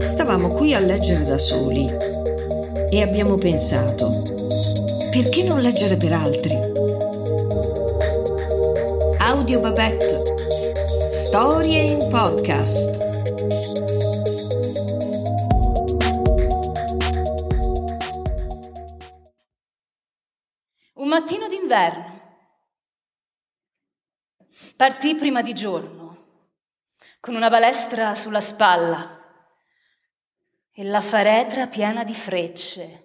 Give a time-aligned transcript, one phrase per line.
[0.00, 1.88] Stavamo qui a leggere da soli
[2.90, 4.08] e abbiamo pensato,
[5.12, 6.54] perché non leggere per altri?
[9.18, 10.04] Audio Babette.
[11.12, 13.04] Storie in podcast.
[20.94, 22.15] Un mattino d'inverno.
[24.76, 26.26] Partì prima di giorno,
[27.18, 29.18] con una balestra sulla spalla
[30.70, 33.04] e la faretra piena di frecce.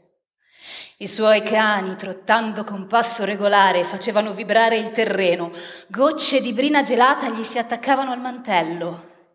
[0.98, 5.50] I suoi cani, trottando con passo regolare, facevano vibrare il terreno.
[5.88, 9.30] Gocce di brina gelata gli si attaccavano al mantello.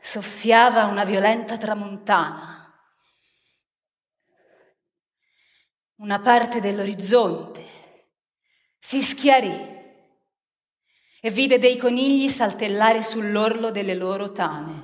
[0.00, 2.74] Soffiava una violenta tramontana.
[5.96, 7.62] Una parte dell'orizzonte
[8.78, 9.73] si schiarì
[11.26, 14.82] e vide dei conigli saltellare sull'orlo delle loro tane.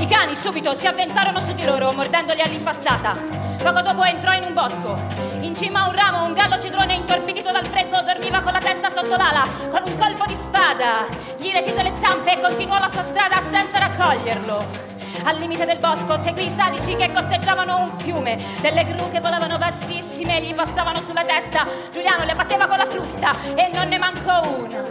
[0.00, 3.16] I cani subito si avventarono su di loro, mordendoli all'impazzata.
[3.62, 5.00] Poco dopo entrò in un bosco.
[5.42, 8.90] In cima a un ramo un gallo cedrone intorpidito dal freddo dormiva con la testa
[8.90, 11.06] sotto l'ala, con un colpo di spada.
[11.38, 14.85] Gli recise le zampe e continuò la sua strada senza raccoglierlo.
[15.26, 19.58] Al limite del bosco seguì i salici che costeggiavano un fiume, delle gru che volavano
[19.58, 21.66] bassissime e gli passavano sulla testa.
[21.90, 24.84] Giuliano le batteva con la frusta e non ne mancò una.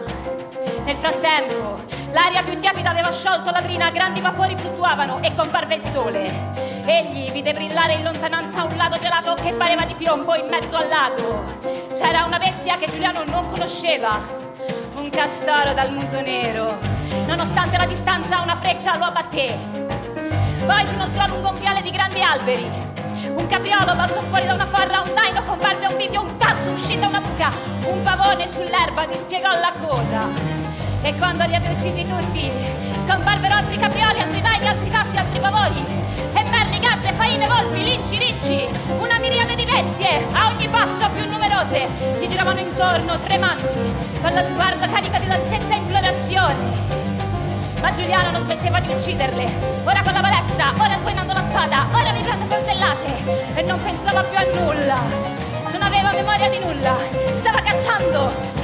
[0.84, 5.82] Nel frattempo, l'aria più tiepida aveva sciolto la brina, grandi vapori fluttuavano e comparve il
[5.82, 6.52] sole.
[6.86, 10.90] Egli vide brillare in lontananza un lago gelato che pareva di piombo in mezzo al
[10.90, 11.46] lago.
[11.96, 14.20] C'era una bestia che Giuliano non conosceva,
[14.96, 16.78] un castoro dal muso nero.
[17.26, 20.04] Nonostante la distanza, una freccia lo abbatté.
[20.66, 22.68] Poi si inoltrò lungo un viale di grandi alberi.
[23.38, 26.98] Un capriolo balzò fuori da una forra, un daino comparve un bivio, un tasso uscì
[26.98, 27.52] da una buca,
[27.86, 30.28] un pavone sull'erba dispiegò la coda.
[31.02, 32.52] E quando li aveva uccisi tutti,
[33.08, 35.86] comparvero altri caprioli, altri daini, altri tassi, altri pavoni.
[36.34, 41.30] E merli, gatte, faine, volpi, linci, ricci, una miriade di bestie, a ogni passo più
[41.30, 41.88] numerose,
[42.20, 46.85] gli giravano intorno, tremanti, con lo sguardo carico di dolcezza e implorazione.
[47.82, 49.46] Ma Giuliano non smetteva di ucciderle,
[49.84, 54.38] ora con la balestra, ora sguainando la spada, ora vibrando coltellate, e non pensava più
[54.38, 55.00] a nulla.
[55.72, 56.96] Non aveva memoria di nulla,
[57.36, 58.55] stava cacciando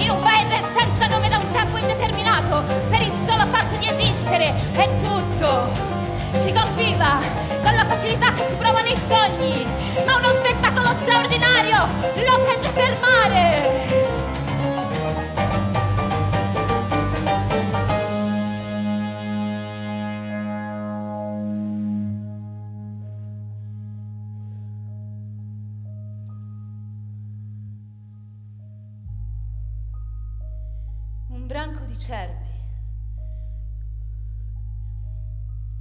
[31.52, 32.50] branco di cervi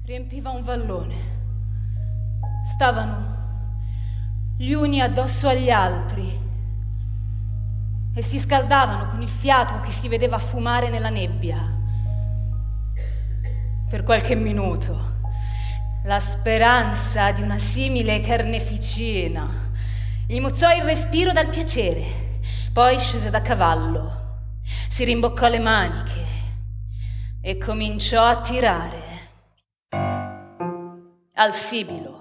[0.05, 1.15] riempiva un vallone.
[2.75, 3.37] Stavano
[4.57, 6.37] gli uni addosso agli altri
[8.13, 11.65] e si scaldavano con il fiato che si vedeva fumare nella nebbia.
[13.89, 15.19] Per qualche minuto
[16.03, 19.71] la speranza di una simile carneficina
[20.27, 22.41] gli mozzò il respiro dal piacere,
[22.73, 24.20] poi scese da cavallo
[24.91, 26.27] si rimboccò le maniche
[27.41, 29.29] e cominciò a tirare
[31.35, 32.19] al sibilo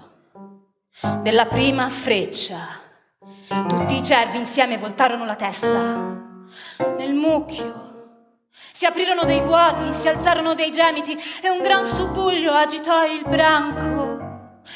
[1.20, 2.78] della prima freccia.
[3.66, 5.68] Tutti i cervi insieme voltarono la testa.
[6.96, 7.88] Nel mucchio
[8.72, 14.09] si aprirono dei vuoti, si alzarono dei gemiti e un gran subbuglio agitò il branco.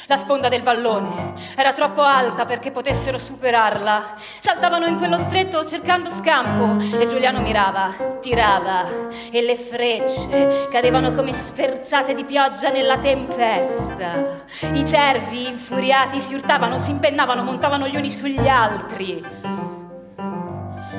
[0.06, 4.14] La sponda del vallone era troppo alta perché potessero superarla.
[4.40, 11.32] Saltavano in quello stretto cercando scampo e Giuliano mirava, tirava e le frecce cadevano come
[11.32, 14.44] sferzate di pioggia nella tempesta.
[14.72, 19.24] I cervi infuriati si urtavano, si impennavano, montavano gli uni sugli altri.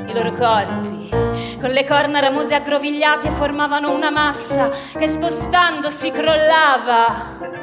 [0.07, 1.09] I loro corpi,
[1.59, 7.54] con le corna ramose aggrovigliate, formavano una massa che spostandosi crollava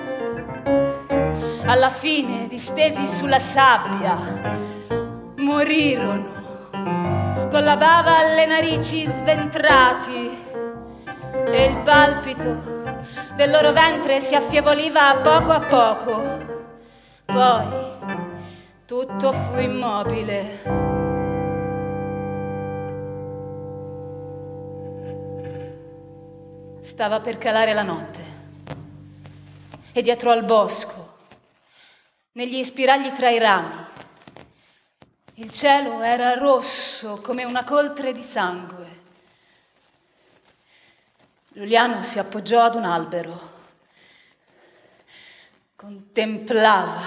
[1.64, 4.16] alla fine distesi sulla sabbia,
[5.36, 6.40] morirono
[7.50, 10.30] con la bava alle narici sventrati
[11.46, 12.80] e il palpito
[13.34, 16.50] del loro ventre si affieoliva a poco a poco.
[17.26, 17.66] Poi
[18.86, 20.90] tutto fu immobile.
[26.80, 28.20] Stava per calare la notte
[29.92, 30.91] e dietro al bosco
[32.32, 33.84] negli spiragli tra i rami.
[35.34, 39.00] Il cielo era rosso come una coltre di sangue.
[41.48, 43.50] Giuliano si appoggiò ad un albero,
[45.76, 47.00] contemplava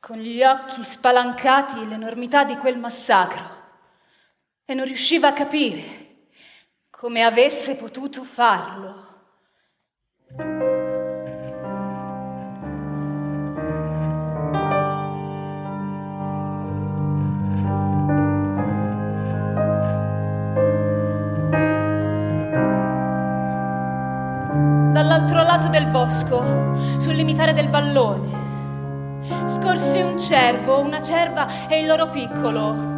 [0.00, 3.60] con gli occhi spalancati l'enormità di quel massacro
[4.64, 6.26] e non riusciva a capire
[6.88, 9.11] come avesse potuto farlo.
[25.72, 26.44] Del bosco,
[26.98, 32.90] sul limitare del vallone, scorse un cervo, una cerva e il loro piccolo.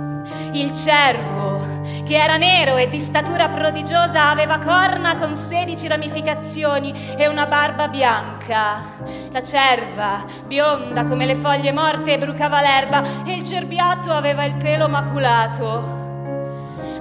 [0.52, 1.60] Il cervo,
[2.04, 7.88] che era nero e di statura prodigiosa, aveva corna con sedici ramificazioni e una barba
[7.88, 8.82] bianca.
[9.30, 14.88] La cerva, bionda come le foglie morte, brucava l'erba e il cerbiatto aveva il pelo
[14.88, 16.03] maculato.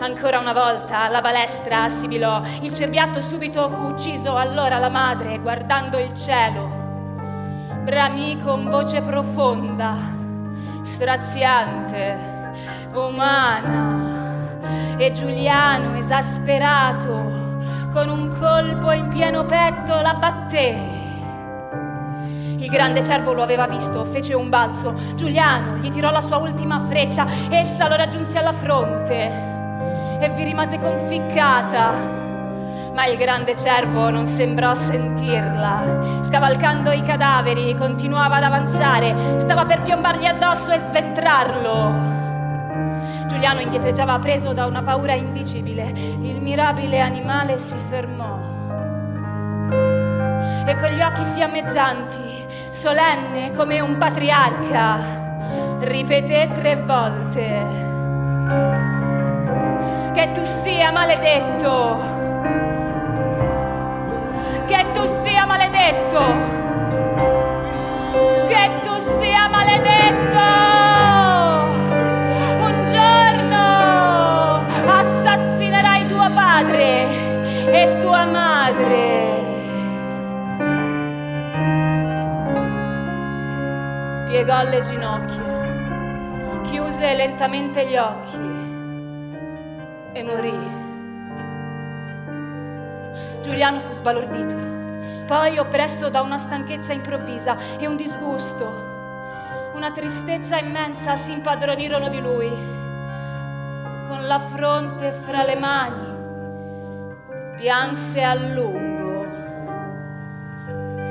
[0.03, 5.97] Ancora una volta la balestra sibilò, il cerbiatto subito fu ucciso, allora la madre, guardando
[5.97, 6.69] il cielo,
[7.85, 9.95] bramì con voce profonda,
[10.81, 12.17] straziante,
[12.91, 14.01] umana.
[14.97, 17.13] E Giuliano, esasperato,
[17.93, 20.75] con un colpo in pieno petto la batté.
[22.57, 24.93] Il grande cervo lo aveva visto, fece un balzo.
[25.15, 29.52] Giuliano gli tirò la sua ultima freccia, essa lo raggiunse alla fronte
[30.23, 32.21] e vi rimase conficcata
[32.93, 36.21] ma il grande cervo non sembrò sentirla.
[36.23, 42.11] Scavalcando i cadaveri, continuava ad avanzare, stava per piombargli addosso e sventrarlo.
[43.27, 45.91] Giuliano indietreggiava preso da una paura indicibile.
[45.95, 48.51] Il mirabile animale si fermò
[50.65, 54.99] e con gli occhi fiammeggianti, solenne come un patriarca,
[55.79, 57.92] ripeté tre volte
[60.13, 62.13] che tu sia maledetto
[64.67, 66.19] che tu sia maledetto,
[68.47, 70.45] che tu sia maledetto.
[72.67, 77.07] Un giorno assassinerai tuo padre
[77.65, 79.41] e tua madre.
[84.27, 88.72] Piegò le ginocchia, chiuse lentamente gli occhi
[90.13, 90.81] e morì.
[93.41, 94.55] Giuliano fu sbalordito,
[95.25, 98.91] poi oppresso da una stanchezza improvvisa e un disgusto.
[99.73, 102.49] Una tristezza immensa si impadronirono di lui.
[104.07, 106.13] Con la fronte fra le mani,
[107.57, 108.91] pianse a lungo.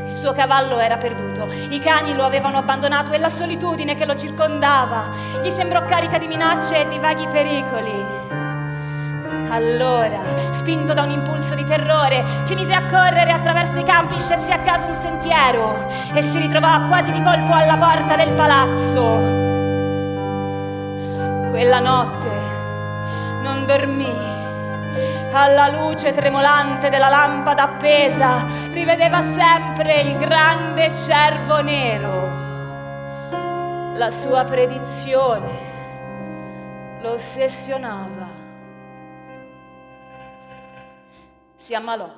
[0.05, 4.15] Il suo cavallo era perduto, i cani lo avevano abbandonato e la solitudine che lo
[4.15, 5.11] circondava
[5.43, 8.42] gli sembrò carica di minacce e di vaghi pericoli.
[9.53, 10.19] Allora,
[10.53, 14.61] spinto da un impulso di terrore, si mise a correre attraverso i campi, scelse a
[14.61, 19.01] caso un sentiero e si ritrovò quasi di colpo alla porta del palazzo.
[21.51, 22.31] Quella notte
[23.43, 24.31] non dormì.
[25.33, 32.41] Alla luce tremolante della lampada appesa, rivedeva sempre il grande cervo nero.
[33.97, 35.51] La sua predizione
[37.03, 38.22] lo ossessionava.
[41.63, 42.13] Si ammalò.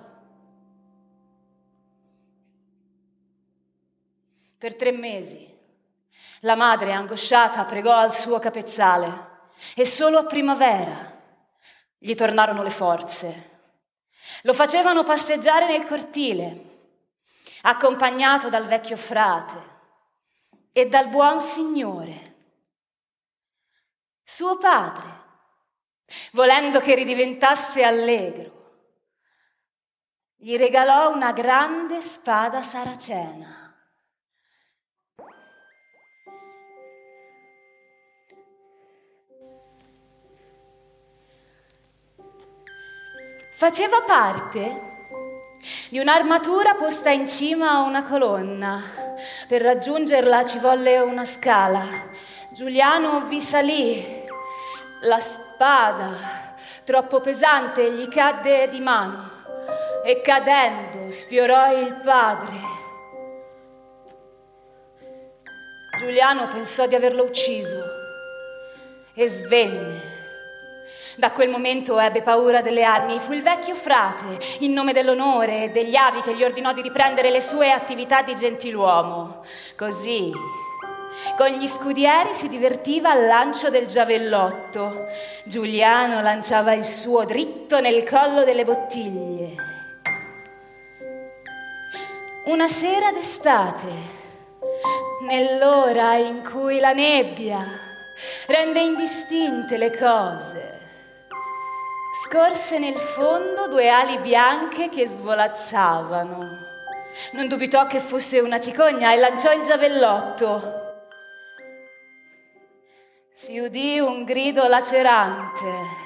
[4.56, 5.52] Per tre mesi
[6.40, 9.32] la madre, angosciata, pregò al suo capezzale
[9.74, 11.12] e solo a primavera
[11.98, 13.50] gli tornarono le forze.
[14.44, 16.64] Lo facevano passeggiare nel cortile,
[17.62, 19.72] accompagnato dal vecchio frate
[20.72, 22.34] e dal buon signore.
[24.22, 25.22] Suo padre,
[26.32, 28.63] volendo che ridiventasse allegro,
[30.44, 33.74] gli regalò una grande spada saracena.
[43.52, 44.80] Faceva parte
[45.88, 48.82] di un'armatura posta in cima a una colonna.
[49.48, 51.86] Per raggiungerla ci volle una scala.
[52.50, 54.26] Giuliano vi salì.
[55.04, 59.33] La spada, troppo pesante, gli cadde di mano
[60.04, 62.82] e cadendo sfiorò il padre.
[65.98, 67.82] Giuliano pensò di averlo ucciso
[69.14, 70.12] e svenne.
[71.16, 73.18] Da quel momento ebbe paura delle armi.
[73.18, 77.30] Fu il vecchio frate, in nome dell'onore e degli avi, che gli ordinò di riprendere
[77.30, 79.42] le sue attività di gentiluomo.
[79.76, 80.32] Così
[81.36, 85.06] Con gli scudieri si divertiva al lancio del giavellotto.
[85.44, 89.73] Giuliano lanciava il suo dritto nel collo delle bottiglie.
[92.46, 93.90] Una sera d'estate,
[95.22, 97.64] nell'ora in cui la nebbia
[98.46, 100.80] rende indistinte le cose,
[102.22, 106.58] scorse nel fondo due ali bianche che svolazzavano.
[107.32, 110.82] Non dubitò che fosse una cicogna e lanciò il giavellotto.
[113.32, 116.02] Si udì un grido lacerante.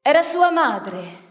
[0.00, 1.23] Era sua madre,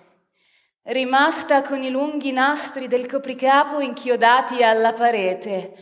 [0.84, 5.74] rimasta con i lunghi nastri del copricapo inchiodati alla parete,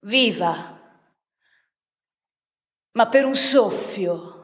[0.00, 0.78] viva,
[2.92, 4.36] ma per un soffio.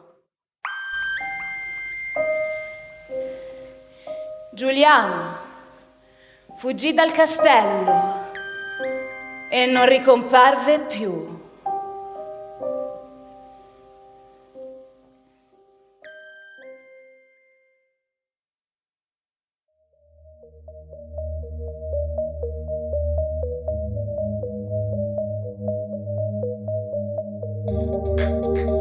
[4.53, 5.45] Giuliano
[6.57, 8.33] fuggì dal castello
[9.51, 11.36] e non ricomparve più.
[27.69, 28.76] Música